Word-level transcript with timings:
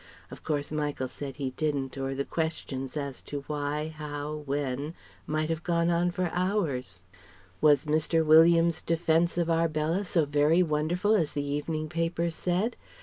(Of 0.31 0.43
course 0.43 0.71
Michael 0.71 1.09
said 1.09 1.35
he 1.35 1.51
didn't, 1.51 1.95
or 1.95 2.15
the 2.15 2.25
questions, 2.25 2.97
as 2.97 3.21
to 3.21 3.41
why, 3.45 3.89
how, 3.95 4.33
when 4.47 4.95
might 5.27 5.51
have 5.51 5.61
gone 5.61 5.91
on 5.91 6.09
for 6.09 6.31
hours). 6.33 7.03
Was 7.61 7.85
Mr. 7.85 8.25
Williams's 8.25 8.81
defence 8.81 9.37
of 9.37 9.47
Arbella 9.47 10.03
so 10.05 10.25
very 10.25 10.63
wonderful 10.63 11.13
as 11.13 11.33
the 11.33 11.45
evening 11.45 11.87
papers 11.87 12.33
said? 12.33 12.77